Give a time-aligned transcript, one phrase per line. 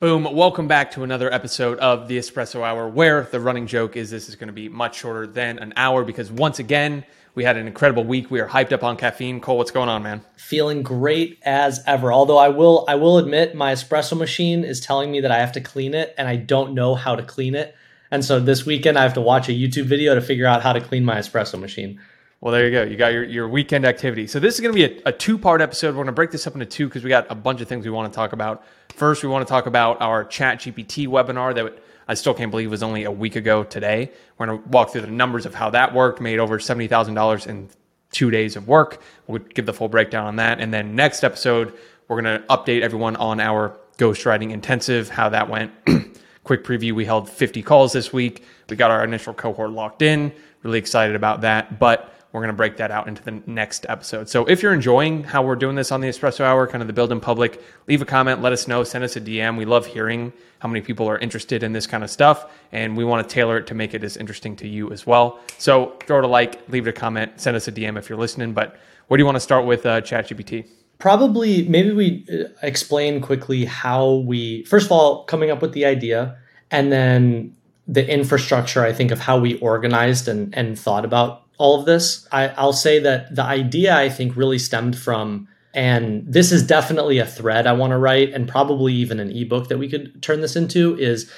[0.00, 0.32] Boom.
[0.32, 4.28] Welcome back to another episode of the Espresso Hour, where the running joke is this
[4.28, 7.66] is going to be much shorter than an hour because once again, we had an
[7.66, 8.30] incredible week.
[8.30, 9.40] We are hyped up on caffeine.
[9.40, 10.24] Cole, what's going on, man?
[10.36, 12.12] Feeling great as ever.
[12.12, 15.50] Although I will I will admit my espresso machine is telling me that I have
[15.50, 17.74] to clean it and I don't know how to clean it.
[18.12, 20.74] And so this weekend I have to watch a YouTube video to figure out how
[20.74, 22.00] to clean my espresso machine.
[22.40, 22.84] Well, there you go.
[22.84, 24.28] You got your, your weekend activity.
[24.28, 25.88] So this is going to be a, a two part episode.
[25.88, 27.84] We're going to break this up into two because we got a bunch of things
[27.84, 28.64] we want to talk about.
[28.94, 32.70] First, we want to talk about our Chat GPT webinar that I still can't believe
[32.70, 34.12] was only a week ago today.
[34.36, 37.68] We're going to walk through the numbers of how that worked, made over $70,000 in
[38.12, 39.02] two days of work.
[39.26, 40.60] We'll give the full breakdown on that.
[40.60, 41.76] And then next episode,
[42.06, 45.72] we're going to update everyone on our ghostwriting intensive, how that went.
[46.44, 48.44] Quick preview we held 50 calls this week.
[48.70, 50.32] We got our initial cohort locked in.
[50.62, 51.78] Really excited about that.
[51.78, 54.28] But we're going to break that out into the next episode.
[54.28, 56.92] So if you're enjoying how we're doing this on the Espresso Hour, kind of the
[56.92, 59.56] build in public, leave a comment, let us know, send us a DM.
[59.56, 63.04] We love hearing how many people are interested in this kind of stuff, and we
[63.04, 65.40] want to tailor it to make it as interesting to you as well.
[65.56, 68.18] So throw it a like, leave it a comment, send us a DM if you're
[68.18, 68.52] listening.
[68.52, 70.68] But where do you want to start with uh, ChatGPT?
[70.98, 75.86] Probably, maybe we uh, explain quickly how we, first of all, coming up with the
[75.86, 76.36] idea,
[76.70, 81.78] and then the infrastructure, I think, of how we organized and, and thought about all
[81.78, 82.26] of this.
[82.32, 87.18] I, I'll say that the idea I think really stemmed from, and this is definitely
[87.18, 90.40] a thread I want to write, and probably even an ebook that we could turn
[90.40, 91.30] this into, is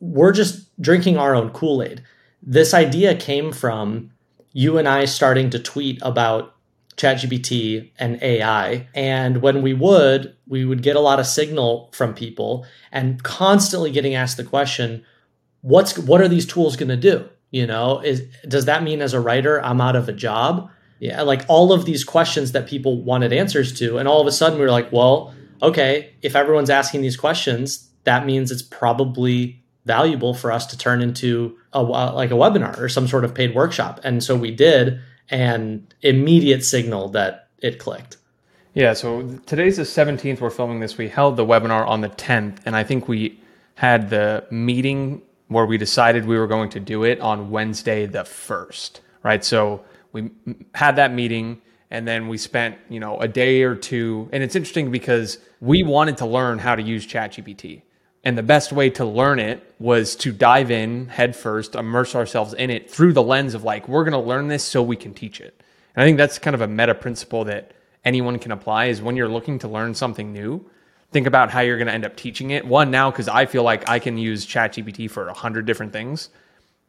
[0.00, 2.02] we're just drinking our own Kool Aid.
[2.42, 4.10] This idea came from
[4.52, 6.54] you and I starting to tweet about
[6.96, 8.88] ChatGPT and AI.
[8.94, 13.90] And when we would, we would get a lot of signal from people and constantly
[13.90, 15.04] getting asked the question,
[15.62, 17.28] what's what are these tools going to do?
[17.54, 20.70] You know is does that mean as a writer i'm out of a job?
[21.00, 21.22] Yeah.
[21.22, 24.58] Like all of these questions that people wanted answers to and all of a sudden
[24.58, 30.34] we were like well okay if everyone's asking these questions that means it's probably valuable
[30.34, 34.00] for us to turn into a like a webinar or some sort of paid workshop.
[34.04, 38.16] And so we did and immediate signal that it clicked.
[38.74, 40.96] Yeah so today's the 17th we're filming this.
[40.98, 43.40] We held the webinar on the 10th and i think we
[43.76, 48.22] had the meeting where we decided we were going to do it on Wednesday the
[48.22, 49.44] 1st, right?
[49.44, 50.30] So we
[50.74, 51.60] had that meeting
[51.90, 54.28] and then we spent, you know, a day or two.
[54.32, 57.82] And it's interesting because we wanted to learn how to use ChatGPT.
[58.24, 62.54] And the best way to learn it was to dive in head first, immerse ourselves
[62.54, 65.12] in it through the lens of like, we're going to learn this so we can
[65.12, 65.60] teach it.
[65.94, 67.72] And I think that's kind of a meta principle that
[68.04, 70.64] anyone can apply is when you're looking to learn something new,
[71.14, 72.66] think about how you're going to end up teaching it.
[72.66, 76.28] One, now, because I feel like I can use ChatGPT for a hundred different things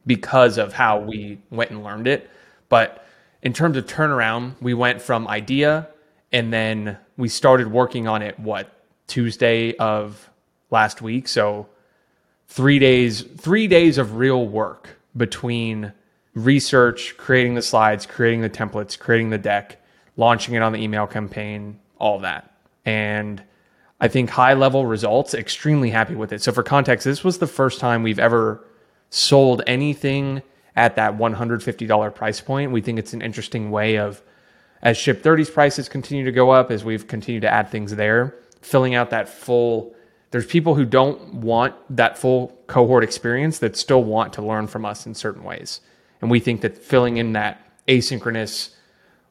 [0.04, 2.28] because of how we went and learned it.
[2.68, 3.06] But
[3.42, 5.88] in terms of turnaround, we went from idea
[6.32, 8.72] and then we started working on it, what,
[9.06, 10.28] Tuesday of
[10.72, 11.28] last week.
[11.28, 11.68] So
[12.48, 15.92] three days, three days of real work between
[16.34, 19.80] research, creating the slides, creating the templates, creating the deck,
[20.16, 22.56] launching it on the email campaign, all that.
[22.84, 23.40] And
[24.00, 26.42] I think high level results, extremely happy with it.
[26.42, 28.64] So for context, this was the first time we've ever
[29.10, 30.42] sold anything
[30.74, 32.72] at that $150 price point.
[32.72, 34.22] We think it's an interesting way of
[34.82, 38.34] as Ship 30's prices continue to go up, as we've continued to add things there,
[38.60, 39.94] filling out that full
[40.32, 44.84] there's people who don't want that full cohort experience that still want to learn from
[44.84, 45.80] us in certain ways.
[46.20, 48.74] And we think that filling in that asynchronous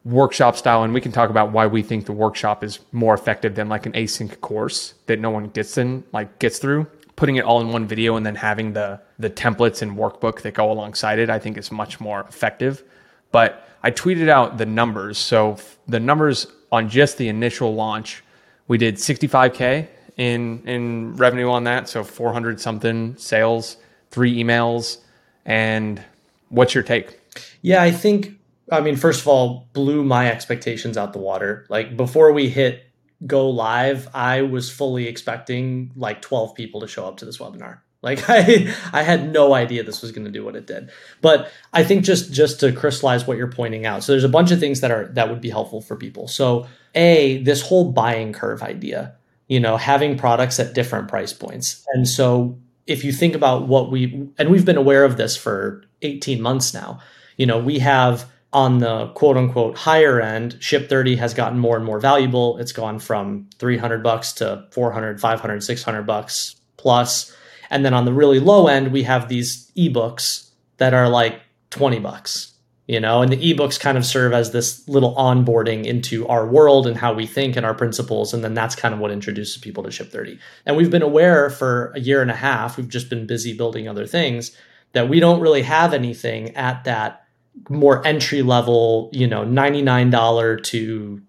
[0.05, 3.55] workshop style and we can talk about why we think the workshop is more effective
[3.55, 6.87] than like an async course that no one gets in like gets through.
[7.15, 10.53] Putting it all in one video and then having the the templates and workbook that
[10.53, 12.83] go alongside it i think is much more effective.
[13.31, 15.17] But i tweeted out the numbers.
[15.17, 15.57] So
[15.87, 18.23] the numbers on just the initial launch
[18.67, 21.89] we did 65k in in revenue on that.
[21.89, 23.77] So 400 something sales
[24.11, 24.99] three emails
[25.45, 26.03] and
[26.49, 27.19] what's your take?
[27.63, 28.37] Yeah i think
[28.71, 31.65] I mean, first of all, blew my expectations out the water.
[31.69, 32.83] Like before we hit
[33.25, 37.79] go live, I was fully expecting like 12 people to show up to this webinar.
[38.01, 40.89] Like I I had no idea this was going to do what it did.
[41.21, 44.03] But I think just just to crystallize what you're pointing out.
[44.03, 46.27] So there's a bunch of things that are that would be helpful for people.
[46.27, 49.15] So, A, this whole buying curve idea,
[49.47, 51.85] you know, having products at different price points.
[51.93, 52.57] And so
[52.87, 56.73] if you think about what we and we've been aware of this for 18 months
[56.73, 56.99] now.
[57.37, 61.75] You know, we have on the quote unquote higher end, Ship 30 has gotten more
[61.75, 62.57] and more valuable.
[62.57, 67.35] It's gone from 300 bucks to 400, 500, 600 bucks plus.
[67.69, 71.41] And then on the really low end, we have these ebooks that are like
[71.71, 72.53] 20 bucks.
[72.87, 76.87] you know and the ebooks kind of serve as this little onboarding into our world
[76.87, 79.83] and how we think and our principles and then that's kind of what introduces people
[79.83, 83.09] to ship 30 and we've been aware for a year and a half we've just
[83.09, 84.55] been busy building other things
[84.93, 87.24] that we don't really have anything at that
[87.69, 91.21] more entry level you know $99 to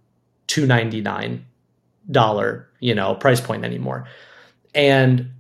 [0.49, 4.09] $299 you know price point anymore
[4.75, 5.31] and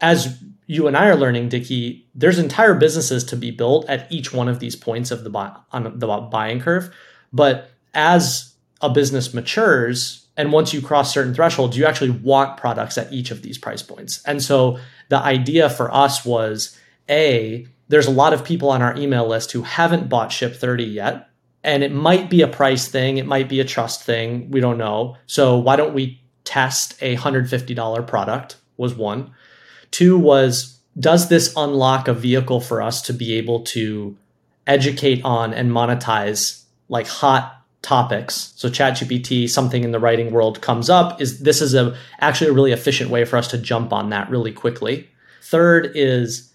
[0.00, 4.32] as you and I are learning, Dickie, there's entire businesses to be built at each
[4.32, 6.94] one of these points of the buy, on the buying curve.
[7.32, 12.98] But as a business matures, and once you cross certain thresholds, you actually want products
[12.98, 14.22] at each of these price points.
[14.26, 14.78] And so
[15.08, 16.76] the idea for us was
[17.08, 20.84] a there's a lot of people on our email list who haven't bought Ship 30
[20.84, 21.30] yet.
[21.62, 24.78] And it might be a price thing, it might be a trust thing, we don't
[24.78, 25.16] know.
[25.26, 28.56] So why don't we test a $150 product?
[28.76, 29.32] Was one.
[29.90, 34.16] Two was, does this unlock a vehicle for us to be able to
[34.66, 38.52] educate on and monetize like hot topics?
[38.56, 42.52] So ChatGPT, something in the writing world comes up, is this is a actually a
[42.52, 45.08] really efficient way for us to jump on that really quickly.
[45.42, 46.52] Third is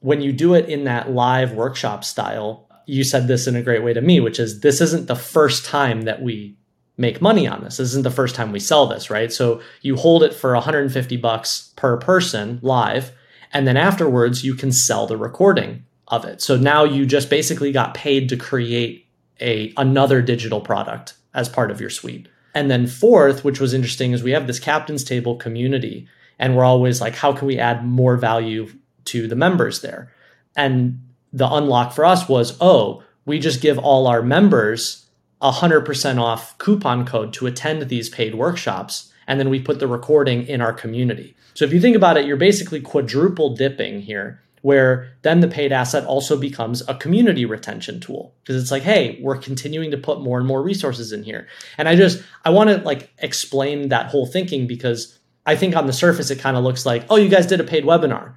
[0.00, 3.84] when you do it in that live workshop style, you said this in a great
[3.84, 6.56] way to me, which is this isn't the first time that we
[6.96, 7.78] make money on this.
[7.78, 9.32] This isn't the first time we sell this, right?
[9.32, 13.12] So you hold it for 150 bucks per person live,
[13.52, 16.42] and then afterwards you can sell the recording of it.
[16.42, 19.06] So now you just basically got paid to create
[19.40, 22.28] a another digital product as part of your suite.
[22.54, 26.08] And then fourth, which was interesting, is we have this captain's table community,
[26.38, 28.70] and we're always like, how can we add more value
[29.10, 30.12] to the members there?
[30.56, 31.00] And
[31.32, 35.06] the unlock for us was, oh, we just give all our members
[35.40, 39.12] 100% off coupon code to attend these paid workshops.
[39.26, 41.36] And then we put the recording in our community.
[41.54, 45.72] So if you think about it, you're basically quadruple dipping here, where then the paid
[45.72, 50.20] asset also becomes a community retention tool because it's like, hey, we're continuing to put
[50.20, 51.46] more and more resources in here.
[51.78, 55.86] And I just, I want to like explain that whole thinking because I think on
[55.86, 58.34] the surface, it kind of looks like, oh, you guys did a paid webinar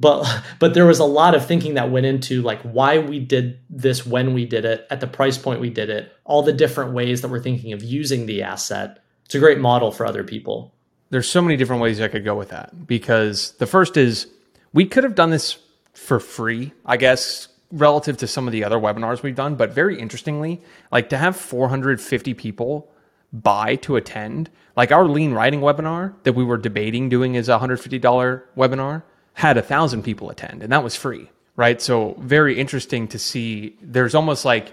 [0.00, 3.58] but but there was a lot of thinking that went into like why we did
[3.70, 6.92] this when we did it at the price point we did it all the different
[6.92, 9.02] ways that we're thinking of using the asset.
[9.24, 10.74] It's a great model for other people.
[11.10, 14.26] There's so many different ways i could go with that because the first is
[14.72, 15.58] we could have done this
[15.92, 19.98] for free i guess relative to some of the other webinars we've done but very
[19.98, 22.90] interestingly like to have 450 people
[23.32, 27.58] buy to attend like our lean writing webinar that we were debating doing is a
[27.58, 29.02] $150 webinar
[29.34, 31.82] had a thousand people attend, and that was free, right?
[31.82, 33.76] So very interesting to see.
[33.82, 34.72] There's almost like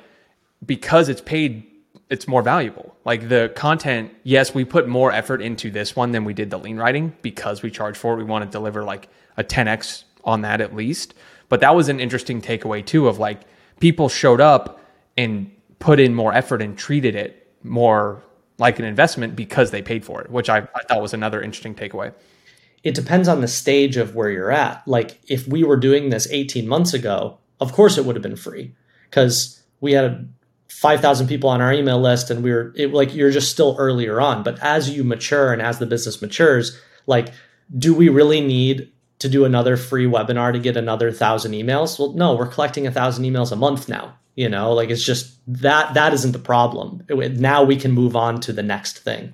[0.65, 1.65] because it's paid,
[2.09, 2.95] it's more valuable.
[3.03, 6.59] Like the content, yes, we put more effort into this one than we did the
[6.59, 8.17] lean writing because we charge for it.
[8.17, 11.15] We want to deliver like a 10x on that at least.
[11.49, 13.41] But that was an interesting takeaway too of like
[13.79, 14.79] people showed up
[15.17, 18.21] and put in more effort and treated it more
[18.59, 21.73] like an investment because they paid for it, which I, I thought was another interesting
[21.73, 22.13] takeaway
[22.83, 24.87] it depends on the stage of where you're at.
[24.87, 28.35] Like if we were doing this 18 months ago, of course it would have been
[28.35, 28.73] free
[29.09, 30.31] because we had
[30.69, 34.19] 5,000 people on our email list and we were it, like you're just still earlier
[34.19, 34.41] on.
[34.43, 37.29] But as you mature and as the business matures, like
[37.77, 41.99] do we really need to do another free webinar to get another thousand emails?
[41.99, 44.17] Well, no, we're collecting a thousand emails a month now.
[44.35, 47.03] You know, like it's just that that isn't the problem.
[47.09, 49.33] It, now we can move on to the next thing.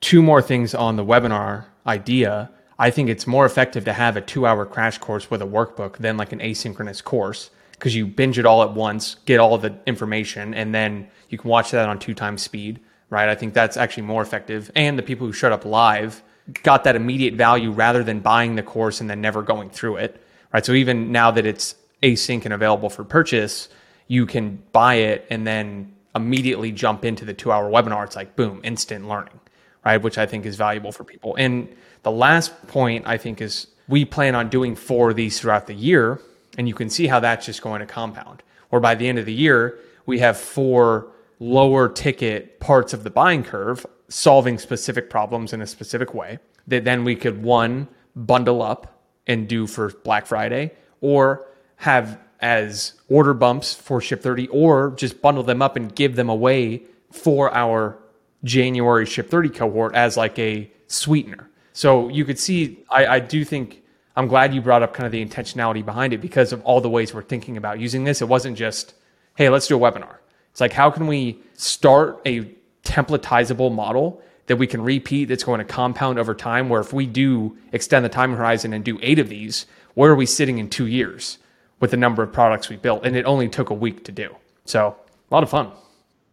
[0.00, 4.20] Two more things on the webinar idea I think it's more effective to have a
[4.20, 8.38] two hour crash course with a workbook than like an asynchronous course because you binge
[8.38, 11.98] it all at once, get all the information, and then you can watch that on
[11.98, 13.28] two times speed, right?
[13.28, 14.70] I think that's actually more effective.
[14.74, 16.22] And the people who showed up live
[16.62, 20.22] got that immediate value rather than buying the course and then never going through it,
[20.52, 20.64] right?
[20.64, 23.68] So even now that it's async and available for purchase,
[24.06, 28.04] you can buy it and then immediately jump into the two hour webinar.
[28.04, 29.40] It's like, boom, instant learning,
[29.86, 30.02] right?
[30.02, 31.36] Which I think is valuable for people.
[31.36, 31.68] And
[32.02, 35.74] the last point I think is we plan on doing four of these throughout the
[35.74, 36.20] year,
[36.58, 38.42] and you can see how that's just going to compound.
[38.72, 41.06] Or by the end of the year, we have four
[41.38, 46.82] lower ticket parts of the buying curve solving specific problems in a specific way that
[46.84, 53.34] then we could one bundle up and do for Black Friday or have as order
[53.34, 57.98] bumps for Ship 30 or just bundle them up and give them away for our
[58.44, 61.50] January Ship 30 cohort as like a sweetener.
[61.72, 63.82] So you could see, I, I do think
[64.16, 66.88] I'm glad you brought up kind of the intentionality behind it because of all the
[66.88, 68.22] ways we're thinking about using this.
[68.22, 68.94] It wasn't just,
[69.36, 70.16] hey, let's do a webinar.
[70.50, 72.50] It's like, how can we start a
[72.82, 76.70] templatizable model that we can repeat that's going to compound over time?
[76.70, 80.16] Where if we do extend the time horizon and do eight of these, where are
[80.16, 81.36] we sitting in two years
[81.80, 83.04] with the number of products we built?
[83.04, 84.96] And it only took a week to do, So
[85.30, 85.72] a lot of fun.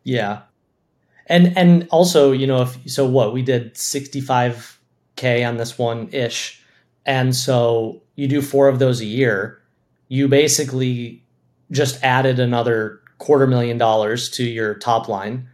[0.04, 0.44] Yeah.
[1.28, 6.62] And and also, you know, if so what, we did 65k on this one ish.
[7.06, 9.62] And so you do four of those a year,
[10.08, 11.24] you basically
[11.72, 15.48] just added another quarter million dollars to your top line.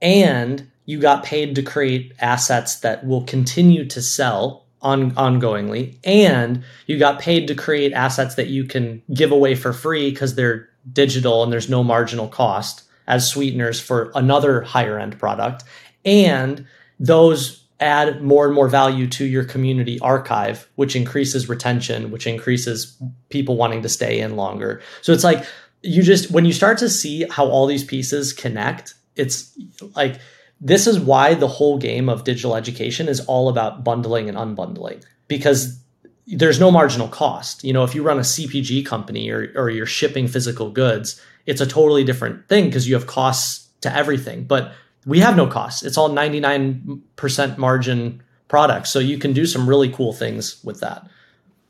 [0.00, 5.96] And you got paid to create assets that will continue to sell on ongoingly.
[6.02, 10.34] And you got paid to create assets that you can give away for free because
[10.34, 15.64] they're digital and there's no marginal cost as sweeteners for another higher end product.
[16.04, 16.66] And
[16.98, 22.96] those add more and more value to your community archive, which increases retention, which increases
[23.28, 24.80] people wanting to stay in longer.
[25.00, 25.44] So it's like
[25.82, 29.52] you just, when you start to see how all these pieces connect, it's
[29.96, 30.20] like,
[30.60, 35.02] this is why the whole game of digital education is all about bundling and unbundling
[35.26, 35.82] because
[36.28, 37.64] there's no marginal cost.
[37.64, 41.60] You know, if you run a CPG company or, or you're shipping physical goods, it's
[41.60, 44.44] a totally different thing because you have costs to everything.
[44.44, 44.72] But
[45.06, 45.82] we have no costs.
[45.82, 48.90] It's all 99% margin products.
[48.90, 51.06] So you can do some really cool things with that.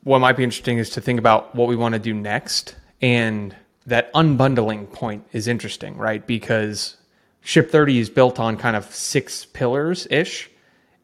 [0.03, 2.75] What might be interesting is to think about what we want to do next.
[3.01, 6.25] And that unbundling point is interesting, right?
[6.25, 6.97] Because
[7.41, 10.49] Ship 30 is built on kind of six pillars ish.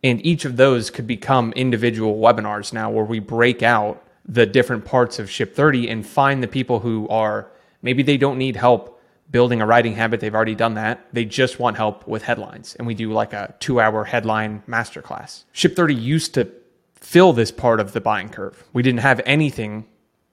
[0.04, 4.86] And each of those could become individual webinars now where we break out the different
[4.86, 7.50] parts of Ship 30 and find the people who are
[7.82, 10.20] Maybe they don't need help building a writing habit.
[10.20, 11.08] They've already done that.
[11.14, 12.76] They just want help with headlines.
[12.76, 15.44] And we do like a two hour headline masterclass.
[15.52, 16.52] Ship 30 used to
[16.96, 18.64] fill this part of the buying curve.
[18.74, 19.86] We didn't have anything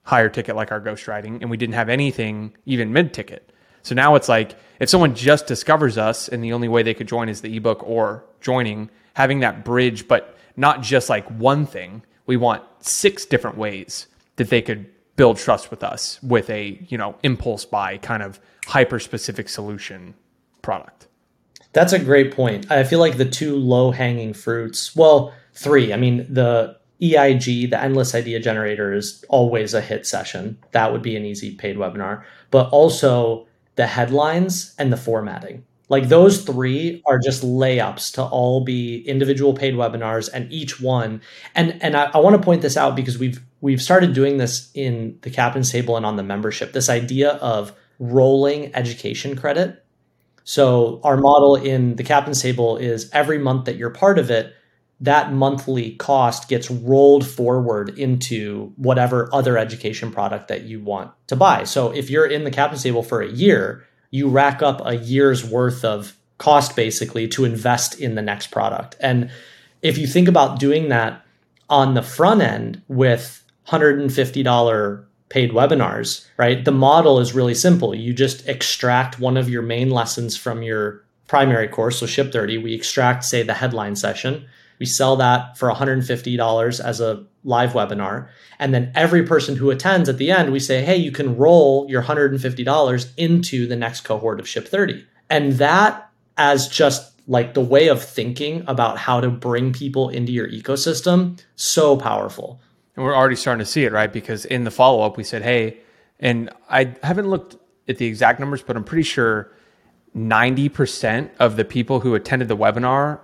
[0.03, 3.51] higher ticket like our ghostwriting, and we didn't have anything even mid ticket.
[3.83, 7.07] So now it's like if someone just discovers us and the only way they could
[7.07, 12.03] join is the ebook or joining, having that bridge, but not just like one thing.
[12.25, 16.97] We want six different ways that they could build trust with us with a you
[16.97, 20.13] know impulse buy kind of hyper specific solution
[20.61, 21.07] product.
[21.73, 22.71] That's a great point.
[22.71, 25.91] I feel like the two low hanging fruits well three.
[25.91, 30.57] I mean the eig the endless idea generator is always a hit session.
[30.71, 32.23] That would be an easy paid webinar.
[32.49, 35.65] But also the headlines and the formatting.
[35.89, 41.21] Like those three are just layups to all be individual paid webinars and each one.
[41.55, 44.71] And and I, I want to point this out because we've we've started doing this
[44.73, 49.83] in the captain's table and on the membership this idea of rolling education credit.
[50.43, 54.53] So our model in the captain's table is every month that you're part of it
[54.99, 61.35] that monthly cost gets rolled forward into whatever other education product that you want to
[61.35, 61.65] buy.
[61.65, 65.43] So if you're in the captain's table for a year you rack up a year's
[65.43, 68.95] worth of cost basically to invest in the next product.
[68.99, 69.29] And
[69.81, 71.25] if you think about doing that
[71.69, 76.63] on the front end with $150 paid webinars, right?
[76.63, 77.93] The model is really simple.
[77.93, 82.59] You just extract one of your main lessons from your primary course, so Ship 30.
[82.59, 84.47] We extract, say, the headline session.
[84.79, 88.29] We sell that for $150 as a live webinar.
[88.59, 91.89] And then every person who attends at the end, we say, hey, you can roll
[91.89, 95.05] your $150 into the next cohort of Ship 30.
[95.29, 100.31] And that, as just like the way of thinking about how to bring people into
[100.31, 102.61] your ecosystem, so powerful.
[102.97, 104.11] And we're already starting to see it, right?
[104.11, 105.77] Because in the follow up, we said, hey,
[106.19, 107.55] and I haven't looked
[107.87, 109.51] at the exact numbers, but I'm pretty sure
[110.15, 113.19] 90% of the people who attended the webinar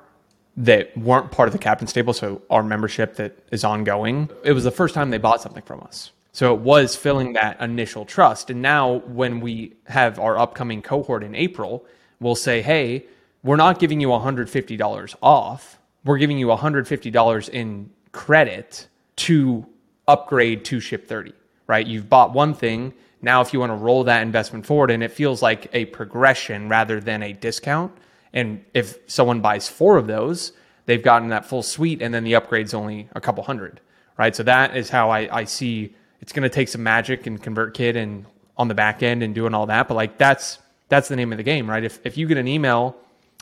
[0.55, 4.63] that weren't part of the captain's table, so our membership that is ongoing, it was
[4.63, 6.11] the first time they bought something from us.
[6.33, 8.51] So it was filling that initial trust.
[8.51, 11.83] And now when we have our upcoming cohort in April,
[12.19, 13.05] we'll say, hey,
[13.41, 15.79] we're not giving you $150 off.
[16.05, 19.65] We're giving you $150 in credit to
[20.07, 21.33] upgrade to ship 30,
[21.67, 21.85] right?
[21.85, 22.93] You've bought one thing.
[23.21, 26.67] Now, if you want to roll that investment forward, and it feels like a progression
[26.67, 27.91] rather than a discount.
[28.33, 30.53] And if someone buys four of those,
[30.85, 33.79] they've gotten that full suite, and then the upgrade's only a couple hundred,
[34.17, 34.35] right?
[34.35, 37.95] So that is how I, I see it's going to take some magic and ConvertKit
[37.95, 38.25] and
[38.57, 39.87] on the back end and doing all that.
[39.87, 41.83] But like that's that's the name of the game, right?
[41.83, 42.95] If if you get an email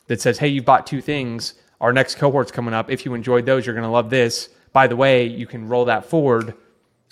[0.08, 1.56] that says, "Hey, you've bought two things.
[1.80, 2.92] Our next cohort's coming up.
[2.92, 5.86] If you enjoyed those, you're going to love this." By the way, you can roll
[5.86, 6.54] that forward.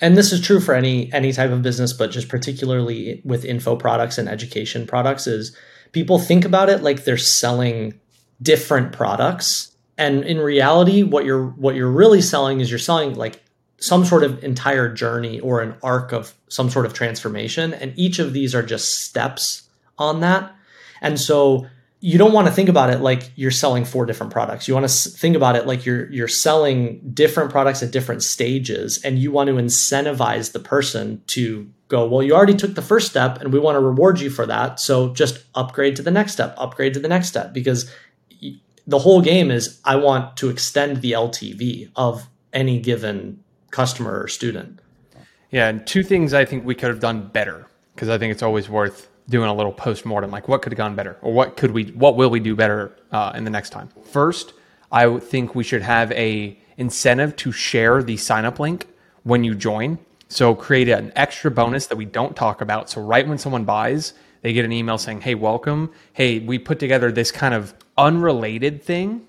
[0.02, 3.76] And this is true for any any type of business, but just particularly with info
[3.76, 5.56] products and education products is
[5.92, 8.00] people think about it like they're selling
[8.42, 9.76] different products.
[9.98, 13.44] And in reality, what you're what you're really selling is you're selling like
[13.82, 17.74] some sort of entire journey or an arc of some sort of transformation.
[17.74, 20.54] And each of these are just steps on that.
[21.02, 21.68] And so
[22.02, 24.68] you don't want to think about it like you're selling four different products.
[24.68, 29.04] You want to think about it like you're you're selling different products at different stages
[29.04, 33.10] and you want to incentivize the person to go, well, you already took the first
[33.10, 34.80] step and we want to reward you for that.
[34.80, 37.92] So just upgrade to the next step, upgrade to the next step because
[38.88, 44.28] the whole game is I want to extend the LTV of any given customer or
[44.30, 44.80] student.
[45.52, 48.44] Yeah, and two things I think we could have done better because I think it's
[48.44, 51.56] always worth doing a little post mortem, like what could have gone better, or what
[51.56, 53.90] could we, what will we do better uh, in the next time.
[54.12, 54.54] First,
[54.92, 58.88] I think we should have a incentive to share the sign up link
[59.24, 60.00] when you join.
[60.30, 62.90] So create an extra bonus that we don't talk about.
[62.90, 65.92] So right when someone buys, they get an email saying, "Hey, welcome.
[66.14, 69.28] Hey, we put together this kind of unrelated thing.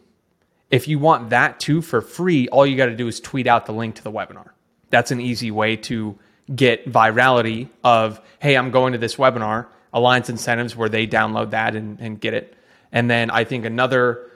[0.70, 3.66] If you want that too for free, all you got to do is tweet out
[3.66, 4.50] the link to the webinar.
[4.90, 6.18] That's an easy way to
[6.54, 11.74] get virality of, hey, I'm going to this webinar, Alliance Incentives, where they download that
[11.74, 12.54] and, and get it.
[12.92, 14.30] And then I think another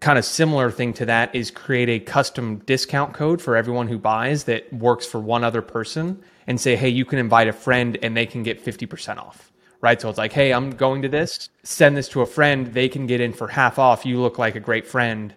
[0.00, 3.98] kind of similar thing to that is create a custom discount code for everyone who
[3.98, 7.98] buys that works for one other person and say, hey, you can invite a friend
[8.02, 9.52] and they can get 50% off.
[9.80, 10.00] Right.
[10.00, 12.66] So it's like, hey, I'm going to this, send this to a friend.
[12.66, 14.04] They can get in for half off.
[14.04, 15.32] You look like a great friend.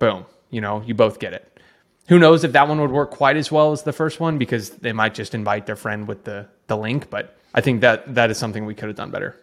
[0.00, 0.26] Boom.
[0.50, 1.60] You know, you both get it.
[2.08, 4.70] Who knows if that one would work quite as well as the first one because
[4.70, 7.08] they might just invite their friend with the, the link.
[7.08, 9.40] But I think that that is something we could have done better.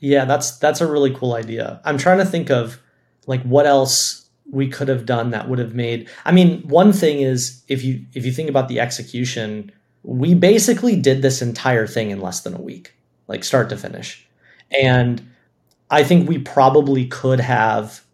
[0.00, 1.80] Yeah, that's that's a really cool idea.
[1.84, 2.80] I'm trying to think of
[3.26, 7.20] like what else we could have done that would have made I mean, one thing
[7.20, 9.72] is if you if you think about the execution,
[10.04, 12.94] we basically did this entire thing in less than a week,
[13.26, 14.26] like start to finish.
[14.80, 15.28] And
[15.90, 18.04] I think we probably could have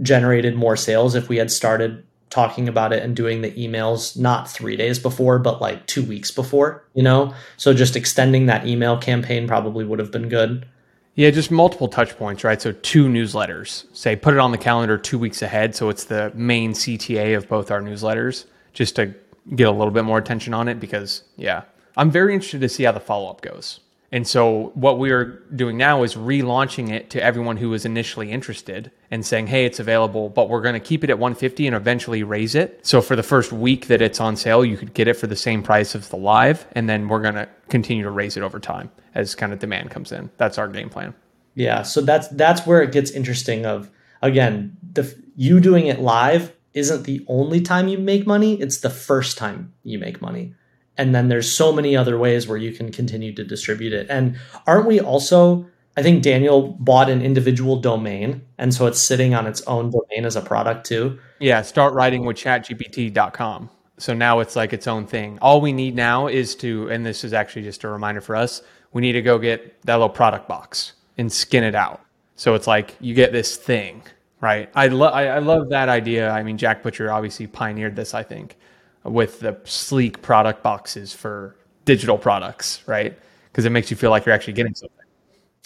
[0.00, 4.50] generated more sales if we had started talking about it and doing the emails not
[4.50, 7.34] three days before, but like two weeks before, you know?
[7.58, 10.66] So just extending that email campaign probably would have been good.
[11.14, 12.60] Yeah, just multiple touch points, right?
[12.60, 13.84] So two newsletters.
[13.94, 15.76] Say put it on the calendar two weeks ahead.
[15.76, 19.14] So it's the main CTA of both our newsletters, just to
[19.54, 21.64] get a little bit more attention on it because yeah.
[21.98, 23.80] I'm very interested to see how the follow up goes.
[24.12, 28.30] And so what we are doing now is relaunching it to everyone who was initially
[28.30, 31.74] interested and saying, "Hey, it's available, but we're going to keep it at 150 and
[31.74, 35.08] eventually raise it." So for the first week that it's on sale, you could get
[35.08, 38.10] it for the same price as the live, and then we're going to continue to
[38.10, 40.30] raise it over time as kind of demand comes in.
[40.36, 41.14] That's our game plan.
[41.54, 46.52] Yeah, so that's that's where it gets interesting of again, the you doing it live
[46.74, 50.54] isn't the only time you make money, it's the first time you make money
[50.98, 54.06] and then there's so many other ways where you can continue to distribute it.
[54.10, 59.34] And aren't we also i think daniel bought an individual domain and so it's sitting
[59.34, 61.18] on its own domain as a product too?
[61.38, 65.38] Yeah start writing with chatgpt.com so now it's like its own thing.
[65.40, 68.62] All we need now is to and this is actually just a reminder for us
[68.92, 72.00] we need to go get that little product box and skin it out.
[72.34, 74.02] So it's like you get this thing
[74.40, 74.68] right?
[74.74, 76.30] I, lo- I, I love that idea.
[76.30, 78.56] I mean jack butcher obviously pioneered this i think
[79.04, 83.18] with the sleek product boxes for digital products, right?
[83.50, 84.98] Because it makes you feel like you're actually getting something.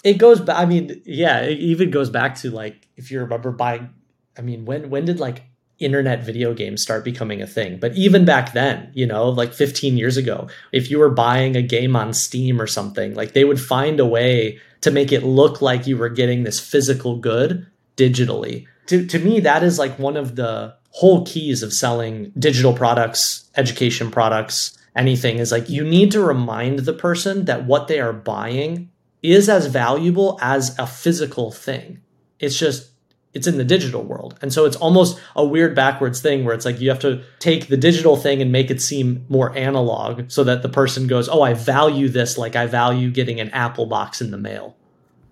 [0.03, 0.57] It goes back.
[0.57, 3.89] I mean, yeah, it even goes back to like if you remember buying.
[4.37, 5.43] I mean, when when did like
[5.79, 7.79] internet video games start becoming a thing?
[7.79, 11.61] But even back then, you know, like 15 years ago, if you were buying a
[11.61, 15.61] game on Steam or something, like they would find a way to make it look
[15.61, 18.67] like you were getting this physical good digitally.
[18.87, 23.49] To to me, that is like one of the whole keys of selling digital products,
[23.55, 28.13] education products, anything is like you need to remind the person that what they are
[28.13, 28.89] buying
[29.21, 32.01] is as valuable as a physical thing.
[32.39, 32.89] It's just
[33.33, 34.37] it's in the digital world.
[34.41, 37.67] And so it's almost a weird backwards thing where it's like you have to take
[37.67, 41.43] the digital thing and make it seem more analog so that the person goes, "Oh,
[41.43, 44.75] I value this like I value getting an Apple box in the mail."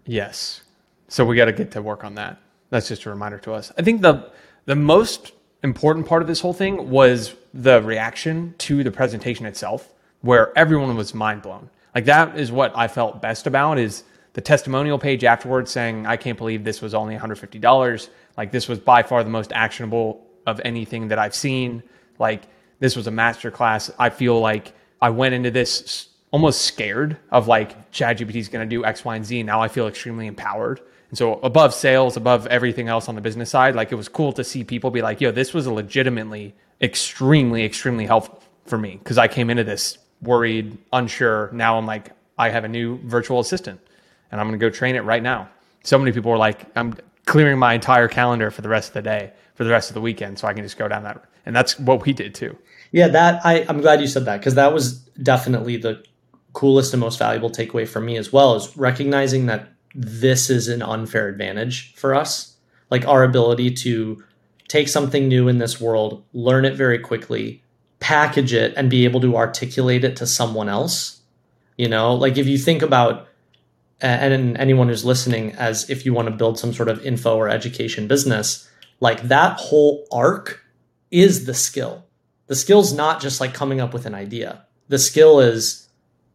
[0.06, 0.62] Yes.
[1.08, 2.39] So we got to get to work on that.
[2.69, 3.71] That's just a reminder to us.
[3.78, 4.32] I think the
[4.65, 5.32] the most
[5.63, 9.89] important part of this whole thing was the reaction to the presentation itself,
[10.21, 11.69] where everyone was mind blown.
[11.93, 16.17] Like that is what I felt best about is the testimonial page afterwards saying, I
[16.17, 18.10] can't believe this was only $150.
[18.38, 21.84] Like this was by far the most actionable of anything that I've seen.
[22.19, 22.43] Like
[22.80, 23.91] this was a masterclass.
[23.97, 28.75] I feel like I went into this almost scared of like ChatGPT is going to
[28.75, 29.43] do X, Y, and Z.
[29.43, 30.82] Now I feel extremely empowered
[31.15, 34.34] and so above sales, above everything else on the business side, like it was cool
[34.34, 39.17] to see people be like, yo, this was legitimately extremely, extremely helpful for me because
[39.17, 41.49] I came into this worried, unsure.
[41.54, 43.80] Now I'm like, I have a new virtual assistant
[44.30, 45.47] and I'm going to go train it right now.
[45.86, 49.01] So many people were like, I'm clearing my entire calendar for the rest of the
[49.04, 51.23] day, for the rest of the weekend, so I can just go down that.
[51.45, 52.58] And that's what we did too.
[52.91, 56.04] Yeah, that I, I'm glad you said that because that was definitely the
[56.51, 60.81] coolest and most valuable takeaway for me as well is recognizing that this is an
[60.81, 62.58] unfair advantage for us.
[62.91, 64.23] Like our ability to
[64.67, 67.63] take something new in this world, learn it very quickly,
[67.99, 71.21] package it, and be able to articulate it to someone else
[71.77, 73.27] You know, like if you think about
[74.01, 77.49] and anyone who's listening as if you want to build some sort of info or
[77.49, 80.62] education business, like that whole arc
[81.12, 82.05] is the skill.
[82.47, 84.65] The skill's not just like coming up with an idea.
[84.89, 85.88] The skill is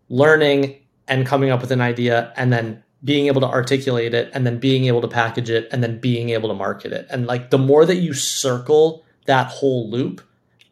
[0.09, 4.47] learning and coming up with an idea and then being able to articulate it and
[4.47, 7.07] then being able to package it and then being able to market it.
[7.11, 10.21] And like the more that you circle that whole loop,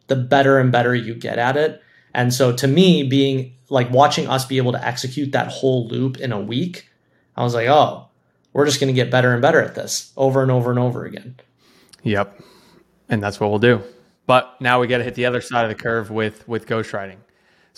[0.07, 1.81] the better and better you get at it.
[2.13, 6.17] And so to me, being like watching us be able to execute that whole loop
[6.17, 6.89] in a week,
[7.35, 8.07] I was like, oh,
[8.53, 11.05] we're just going to get better and better at this over and over and over
[11.05, 11.39] again.
[12.03, 12.41] Yep.
[13.07, 13.81] And that's what we'll do.
[14.25, 17.17] But now we got to hit the other side of the curve with with ghostwriting.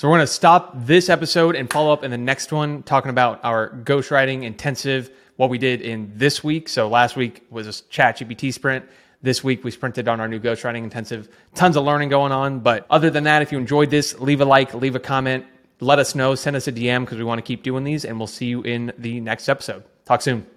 [0.01, 3.11] So we're going to stop this episode and follow up in the next one talking
[3.11, 6.69] about our ghostwriting intensive, what we did in this week.
[6.69, 8.83] So last week was a chat GPT sprint.
[9.21, 11.29] This week we sprinted on our new ghostwriting intensive.
[11.53, 12.61] Tons of learning going on.
[12.61, 15.45] But other than that, if you enjoyed this, leave a like, leave a comment,
[15.81, 18.17] let us know, send us a DM because we want to keep doing these, and
[18.17, 19.83] we'll see you in the next episode.
[20.05, 20.47] Talk soon.